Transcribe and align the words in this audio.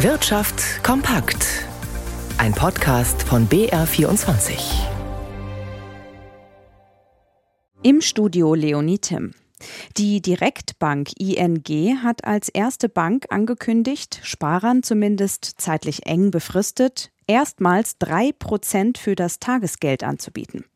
Wirtschaft 0.00 0.84
kompakt. 0.84 1.64
Ein 2.36 2.52
Podcast 2.52 3.22
von 3.22 3.48
BR24. 3.48 4.58
Im 7.82 8.02
Studio 8.02 8.52
Leonie 8.52 8.98
Tim. 8.98 9.32
Die 9.96 10.20
Direktbank 10.20 11.18
ING 11.18 12.02
hat 12.02 12.26
als 12.26 12.50
erste 12.50 12.90
Bank 12.90 13.24
angekündigt, 13.30 14.20
Sparern 14.22 14.82
zumindest 14.82 15.54
zeitlich 15.56 16.04
eng 16.04 16.30
befristet, 16.30 17.10
erstmals 17.26 17.96
drei 17.96 18.32
Prozent 18.38 18.98
für 18.98 19.14
das 19.14 19.38
Tagesgeld 19.38 20.04
anzubieten. 20.04 20.66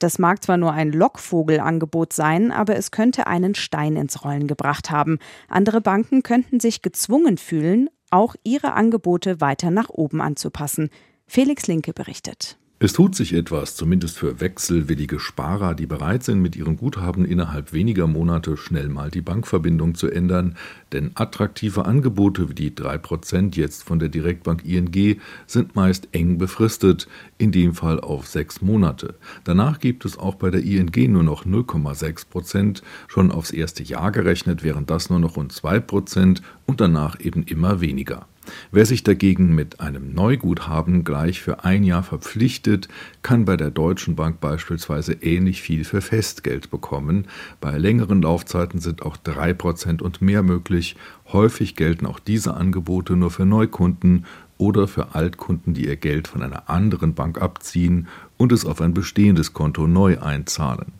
Das 0.00 0.18
mag 0.18 0.42
zwar 0.42 0.56
nur 0.56 0.72
ein 0.72 0.90
Lockvogelangebot 0.90 2.12
sein, 2.12 2.50
aber 2.50 2.74
es 2.74 2.90
könnte 2.90 3.28
einen 3.28 3.54
Stein 3.54 3.94
ins 3.94 4.24
Rollen 4.24 4.48
gebracht 4.48 4.90
haben. 4.90 5.20
Andere 5.48 5.80
Banken 5.80 6.24
könnten 6.24 6.58
sich 6.58 6.82
gezwungen 6.82 7.38
fühlen, 7.38 7.88
auch 8.14 8.36
ihre 8.44 8.72
Angebote 8.74 9.40
weiter 9.40 9.70
nach 9.70 9.88
oben 9.90 10.20
anzupassen. 10.22 10.90
Felix 11.26 11.66
Linke 11.66 11.92
berichtet. 11.92 12.58
Es 12.84 12.92
tut 12.92 13.14
sich 13.14 13.32
etwas, 13.32 13.76
zumindest 13.76 14.18
für 14.18 14.40
wechselwillige 14.40 15.18
Sparer, 15.18 15.74
die 15.74 15.86
bereit 15.86 16.22
sind, 16.22 16.42
mit 16.42 16.54
ihren 16.54 16.76
Guthaben 16.76 17.24
innerhalb 17.24 17.72
weniger 17.72 18.06
Monate 18.06 18.58
schnell 18.58 18.90
mal 18.90 19.10
die 19.10 19.22
Bankverbindung 19.22 19.94
zu 19.94 20.10
ändern. 20.10 20.54
Denn 20.92 21.12
attraktive 21.14 21.86
Angebote 21.86 22.50
wie 22.50 22.54
die 22.54 22.72
3% 22.72 23.56
jetzt 23.56 23.84
von 23.84 24.00
der 24.00 24.10
Direktbank 24.10 24.66
ING 24.66 25.18
sind 25.46 25.74
meist 25.74 26.08
eng 26.12 26.36
befristet, 26.36 27.08
in 27.38 27.52
dem 27.52 27.72
Fall 27.72 28.00
auf 28.00 28.26
sechs 28.26 28.60
Monate. 28.60 29.14
Danach 29.44 29.80
gibt 29.80 30.04
es 30.04 30.18
auch 30.18 30.34
bei 30.34 30.50
der 30.50 30.62
ING 30.62 31.10
nur 31.10 31.22
noch 31.22 31.46
0,6%, 31.46 32.82
schon 33.08 33.30
aufs 33.30 33.50
erste 33.50 33.82
Jahr 33.82 34.12
gerechnet 34.12 34.62
wären 34.62 34.84
das 34.84 35.08
nur 35.08 35.20
noch 35.20 35.38
rund 35.38 35.54
2% 35.54 36.42
und 36.66 36.82
danach 36.82 37.18
eben 37.18 37.44
immer 37.44 37.80
weniger. 37.80 38.26
Wer 38.72 38.86
sich 38.86 39.02
dagegen 39.02 39.54
mit 39.54 39.80
einem 39.80 40.14
Neuguthaben 40.14 41.04
gleich 41.04 41.40
für 41.40 41.64
ein 41.64 41.84
Jahr 41.84 42.02
verpflichtet, 42.02 42.88
kann 43.22 43.44
bei 43.44 43.56
der 43.56 43.70
Deutschen 43.70 44.16
Bank 44.16 44.40
beispielsweise 44.40 45.12
ähnlich 45.14 45.62
viel 45.62 45.84
für 45.84 46.00
Festgeld 46.00 46.70
bekommen. 46.70 47.26
Bei 47.60 47.78
längeren 47.78 48.22
Laufzeiten 48.22 48.80
sind 48.80 49.02
auch 49.02 49.16
drei 49.16 49.52
Prozent 49.52 50.02
und 50.02 50.22
mehr 50.22 50.42
möglich. 50.42 50.96
Häufig 51.32 51.76
gelten 51.76 52.06
auch 52.06 52.18
diese 52.18 52.54
Angebote 52.54 53.16
nur 53.16 53.30
für 53.30 53.46
Neukunden 53.46 54.26
oder 54.58 54.86
für 54.86 55.14
Altkunden, 55.14 55.74
die 55.74 55.86
ihr 55.86 55.96
Geld 55.96 56.28
von 56.28 56.42
einer 56.42 56.70
anderen 56.70 57.14
Bank 57.14 57.40
abziehen 57.40 58.08
und 58.36 58.52
es 58.52 58.64
auf 58.64 58.80
ein 58.80 58.94
bestehendes 58.94 59.52
Konto 59.52 59.86
neu 59.86 60.18
einzahlen. 60.20 60.92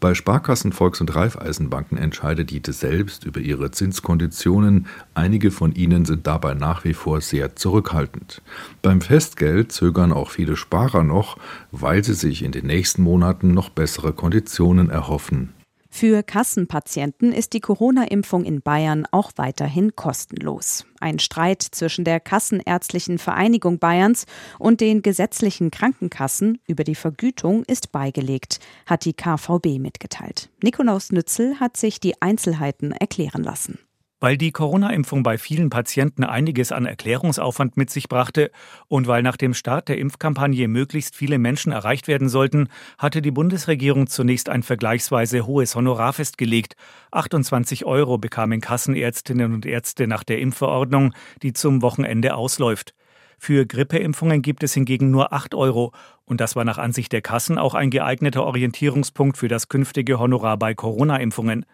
Bei 0.00 0.14
Sparkassen, 0.14 0.72
Volks- 0.72 1.00
und 1.00 1.14
Raiffeisenbanken 1.14 1.98
entscheidet 1.98 2.50
jede 2.50 2.72
selbst 2.72 3.24
über 3.24 3.40
ihre 3.40 3.70
Zinskonditionen. 3.70 4.86
Einige 5.14 5.50
von 5.50 5.72
ihnen 5.72 6.04
sind 6.04 6.26
dabei 6.26 6.54
nach 6.54 6.84
wie 6.84 6.94
vor 6.94 7.20
sehr 7.20 7.56
zurückhaltend. 7.56 8.42
Beim 8.82 9.00
Festgeld 9.00 9.72
zögern 9.72 10.12
auch 10.12 10.30
viele 10.30 10.56
Sparer 10.56 11.02
noch, 11.02 11.36
weil 11.72 12.04
sie 12.04 12.14
sich 12.14 12.42
in 12.42 12.52
den 12.52 12.66
nächsten 12.66 13.02
Monaten 13.02 13.54
noch 13.54 13.70
bessere 13.70 14.12
Konditionen 14.12 14.90
erhoffen. 14.90 15.52
Für 15.98 16.22
Kassenpatienten 16.22 17.32
ist 17.32 17.54
die 17.54 17.60
Corona-Impfung 17.60 18.44
in 18.44 18.62
Bayern 18.62 19.04
auch 19.10 19.32
weiterhin 19.34 19.96
kostenlos. 19.96 20.86
Ein 21.00 21.18
Streit 21.18 21.60
zwischen 21.60 22.04
der 22.04 22.20
Kassenärztlichen 22.20 23.18
Vereinigung 23.18 23.80
Bayerns 23.80 24.24
und 24.60 24.80
den 24.80 25.02
gesetzlichen 25.02 25.72
Krankenkassen 25.72 26.60
über 26.68 26.84
die 26.84 26.94
Vergütung 26.94 27.64
ist 27.64 27.90
beigelegt, 27.90 28.60
hat 28.86 29.06
die 29.06 29.12
KVB 29.12 29.80
mitgeteilt. 29.80 30.50
Nikolaus 30.62 31.10
Nützel 31.10 31.58
hat 31.58 31.76
sich 31.76 31.98
die 31.98 32.22
Einzelheiten 32.22 32.92
erklären 32.92 33.42
lassen. 33.42 33.80
Weil 34.20 34.36
die 34.36 34.50
Corona-Impfung 34.50 35.22
bei 35.22 35.38
vielen 35.38 35.70
Patienten 35.70 36.24
einiges 36.24 36.72
an 36.72 36.86
Erklärungsaufwand 36.86 37.76
mit 37.76 37.88
sich 37.88 38.08
brachte 38.08 38.50
und 38.88 39.06
weil 39.06 39.22
nach 39.22 39.36
dem 39.36 39.54
Start 39.54 39.88
der 39.88 39.98
Impfkampagne 39.98 40.66
möglichst 40.66 41.14
viele 41.14 41.38
Menschen 41.38 41.70
erreicht 41.70 42.08
werden 42.08 42.28
sollten, 42.28 42.68
hatte 42.98 43.22
die 43.22 43.30
Bundesregierung 43.30 44.08
zunächst 44.08 44.48
ein 44.48 44.64
vergleichsweise 44.64 45.46
hohes 45.46 45.76
Honorar 45.76 46.12
festgelegt. 46.12 46.74
28 47.12 47.84
Euro 47.84 48.18
bekamen 48.18 48.60
Kassenärztinnen 48.60 49.54
und 49.54 49.66
Ärzte 49.66 50.08
nach 50.08 50.24
der 50.24 50.40
Impfverordnung, 50.40 51.14
die 51.42 51.52
zum 51.52 51.80
Wochenende 51.82 52.34
ausläuft. 52.34 52.94
Für 53.38 53.66
Grippeimpfungen 53.66 54.42
gibt 54.42 54.64
es 54.64 54.74
hingegen 54.74 55.12
nur 55.12 55.32
8 55.32 55.54
Euro. 55.54 55.92
Und 56.24 56.40
das 56.40 56.56
war 56.56 56.64
nach 56.64 56.78
Ansicht 56.78 57.12
der 57.12 57.22
Kassen 57.22 57.56
auch 57.56 57.74
ein 57.74 57.90
geeigneter 57.90 58.44
Orientierungspunkt 58.44 59.38
für 59.38 59.46
das 59.46 59.68
künftige 59.68 60.18
Honorar 60.18 60.56
bei 60.58 60.74
Corona-Impfungen. 60.74 61.64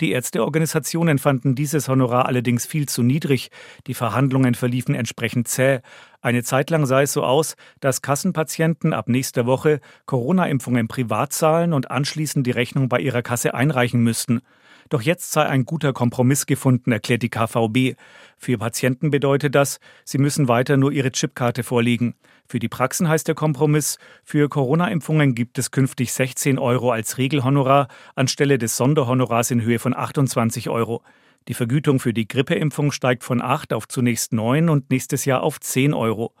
Die 0.00 0.10
Ärzteorganisationen 0.10 1.18
fanden 1.18 1.54
dieses 1.54 1.88
Honorar 1.88 2.26
allerdings 2.26 2.66
viel 2.66 2.88
zu 2.88 3.02
niedrig. 3.02 3.50
Die 3.86 3.94
Verhandlungen 3.94 4.54
verliefen 4.54 4.94
entsprechend 4.96 5.46
zäh. 5.46 5.80
Eine 6.20 6.42
Zeit 6.42 6.70
lang 6.70 6.84
sah 6.84 7.02
es 7.02 7.12
so 7.12 7.22
aus, 7.22 7.54
dass 7.78 8.02
Kassenpatienten 8.02 8.92
ab 8.92 9.08
nächster 9.08 9.46
Woche 9.46 9.80
Corona-Impfungen 10.06 10.88
privat 10.88 11.32
zahlen 11.32 11.72
und 11.72 11.92
anschließend 11.92 12.44
die 12.46 12.50
Rechnung 12.50 12.88
bei 12.88 12.98
ihrer 12.98 13.22
Kasse 13.22 13.54
einreichen 13.54 14.00
müssten. 14.02 14.40
Doch 14.88 15.02
jetzt 15.02 15.32
sei 15.32 15.46
ein 15.46 15.64
guter 15.64 15.92
Kompromiss 15.92 16.46
gefunden, 16.46 16.92
erklärt 16.92 17.22
die 17.22 17.30
KVB. 17.30 17.96
Für 18.38 18.58
Patienten 18.58 19.10
bedeutet 19.10 19.54
das, 19.54 19.80
sie 20.04 20.18
müssen 20.18 20.48
weiter 20.48 20.76
nur 20.76 20.92
ihre 20.92 21.12
Chipkarte 21.12 21.62
vorlegen. 21.62 22.14
Für 22.46 22.58
die 22.58 22.68
Praxen 22.68 23.08
heißt 23.08 23.26
der 23.26 23.34
Kompromiss, 23.34 23.98
für 24.22 24.48
Corona-Impfungen 24.48 25.34
gibt 25.34 25.58
es 25.58 25.70
künftig 25.70 26.12
16 26.12 26.58
Euro 26.58 26.90
als 26.90 27.16
Regelhonorar 27.18 27.88
anstelle 28.14 28.58
des 28.58 28.76
Sonderhonorars 28.76 29.50
in 29.50 29.62
Höhe 29.62 29.78
von 29.78 29.96
28 29.96 30.68
Euro. 30.68 31.02
Die 31.48 31.54
Vergütung 31.54 32.00
für 32.00 32.14
die 32.14 32.28
Grippeimpfung 32.28 32.92
steigt 32.92 33.24
von 33.24 33.42
8 33.42 33.72
auf 33.72 33.88
zunächst 33.88 34.32
9 34.32 34.68
und 34.68 34.90
nächstes 34.90 35.24
Jahr 35.24 35.42
auf 35.42 35.60
10 35.60 35.94
Euro. 35.94 36.32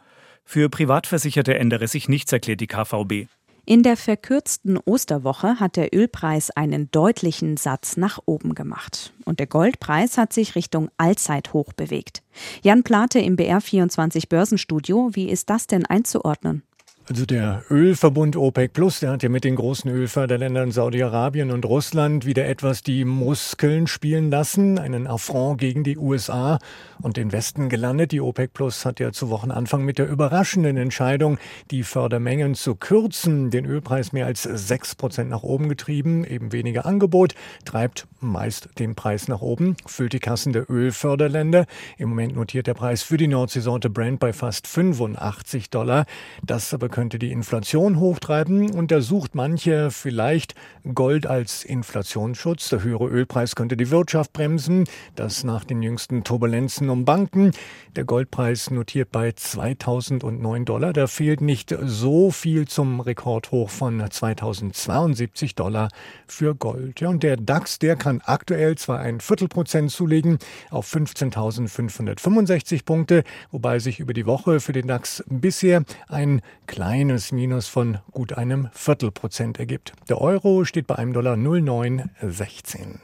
Für 0.44 0.68
Privatversicherte 0.68 1.58
ändere 1.58 1.88
sich 1.88 2.08
nichts, 2.08 2.32
erklärt 2.32 2.60
die 2.60 2.66
KVB. 2.66 3.28
In 3.66 3.82
der 3.82 3.96
verkürzten 3.96 4.78
Osterwoche 4.84 5.58
hat 5.58 5.76
der 5.76 5.94
Ölpreis 5.94 6.50
einen 6.50 6.90
deutlichen 6.90 7.56
Satz 7.56 7.96
nach 7.96 8.18
oben 8.26 8.54
gemacht. 8.54 9.14
Und 9.24 9.38
der 9.38 9.46
Goldpreis 9.46 10.18
hat 10.18 10.34
sich 10.34 10.54
Richtung 10.54 10.90
Allzeithoch 10.98 11.72
bewegt. 11.72 12.22
Jan 12.62 12.82
Plate 12.82 13.20
im 13.20 13.36
BR24 13.36 14.28
Börsenstudio, 14.28 15.10
wie 15.12 15.30
ist 15.30 15.48
das 15.48 15.66
denn 15.66 15.86
einzuordnen? 15.86 16.62
Also 17.06 17.26
der 17.26 17.62
Ölverbund 17.68 18.34
OPEC 18.34 18.72
Plus, 18.72 19.00
der 19.00 19.10
hat 19.10 19.22
ja 19.22 19.28
mit 19.28 19.44
den 19.44 19.56
großen 19.56 19.90
Ölförderländern 19.90 20.72
Saudi-Arabien 20.72 21.50
und 21.50 21.66
Russland 21.66 22.24
wieder 22.24 22.46
etwas 22.46 22.82
die 22.82 23.04
Muskeln 23.04 23.86
spielen 23.86 24.30
lassen, 24.30 24.78
einen 24.78 25.06
Affront 25.06 25.60
gegen 25.60 25.84
die 25.84 25.98
USA 25.98 26.58
und 27.02 27.18
den 27.18 27.30
Westen 27.30 27.68
gelandet. 27.68 28.12
Die 28.12 28.22
OPEC 28.22 28.54
Plus 28.54 28.86
hat 28.86 29.00
ja 29.00 29.12
zu 29.12 29.28
Wochenanfang 29.28 29.84
mit 29.84 29.98
der 29.98 30.08
überraschenden 30.08 30.78
Entscheidung, 30.78 31.36
die 31.70 31.82
Fördermengen 31.82 32.54
zu 32.54 32.74
kürzen, 32.74 33.50
den 33.50 33.66
Ölpreis 33.66 34.12
mehr 34.12 34.24
als 34.24 34.44
sechs 34.44 34.94
Prozent 34.94 35.28
nach 35.28 35.42
oben 35.42 35.68
getrieben. 35.68 36.24
Eben 36.24 36.52
weniger 36.52 36.86
Angebot 36.86 37.34
treibt 37.66 38.06
meist 38.30 38.68
den 38.78 38.94
Preis 38.94 39.28
nach 39.28 39.40
oben, 39.40 39.76
füllt 39.86 40.12
die 40.12 40.18
Kassen 40.18 40.52
der 40.52 40.70
Ölförderländer. 40.70 41.66
Im 41.98 42.10
Moment 42.10 42.34
notiert 42.34 42.66
der 42.66 42.74
Preis 42.74 43.02
für 43.02 43.16
die 43.16 43.28
Nordseesorte 43.28 43.90
Brent 43.90 44.20
bei 44.20 44.32
fast 44.32 44.66
85 44.66 45.70
Dollar. 45.70 46.06
Das 46.42 46.74
aber 46.74 46.88
könnte 46.88 47.18
die 47.18 47.30
Inflation 47.30 47.98
hochtreiben. 47.98 48.70
Untersucht 48.70 49.34
manche 49.34 49.90
vielleicht 49.90 50.54
Gold 50.94 51.26
als 51.26 51.64
Inflationsschutz. 51.64 52.68
Der 52.68 52.82
höhere 52.82 53.08
Ölpreis 53.08 53.54
könnte 53.54 53.76
die 53.76 53.90
Wirtschaft 53.90 54.32
bremsen. 54.32 54.84
Das 55.14 55.44
nach 55.44 55.64
den 55.64 55.82
jüngsten 55.82 56.24
Turbulenzen 56.24 56.90
um 56.90 57.04
Banken. 57.04 57.52
Der 57.96 58.04
Goldpreis 58.04 58.70
notiert 58.70 59.12
bei 59.12 59.32
2009 59.32 60.64
Dollar. 60.64 60.92
Da 60.92 61.06
fehlt 61.06 61.40
nicht 61.40 61.74
so 61.82 62.30
viel 62.30 62.66
zum 62.66 63.00
Rekordhoch 63.00 63.70
von 63.70 64.04
2072 64.10 65.54
Dollar 65.54 65.88
für 66.26 66.54
Gold. 66.54 67.00
Ja, 67.00 67.08
und 67.08 67.22
der 67.22 67.36
DAX, 67.36 67.78
der 67.78 67.96
kann 67.96 68.13
aktuell 68.24 68.76
zwar 68.76 69.00
ein 69.00 69.20
Viertelprozent 69.20 69.90
zulegen 69.90 70.38
auf 70.70 70.92
15.565 70.92 72.84
Punkte, 72.84 73.24
wobei 73.50 73.78
sich 73.78 74.00
über 74.00 74.12
die 74.12 74.26
Woche 74.26 74.60
für 74.60 74.72
den 74.72 74.86
DAX 74.86 75.24
bisher 75.28 75.84
ein 76.08 76.42
kleines 76.66 77.32
Minus 77.32 77.68
von 77.68 77.98
gut 78.12 78.32
einem 78.32 78.68
Viertelprozent 78.72 79.58
ergibt. 79.58 79.92
Der 80.08 80.20
Euro 80.20 80.64
steht 80.64 80.86
bei 80.86 80.96
einem 80.96 81.12
Dollar 81.12 81.36
0,916. 81.36 83.00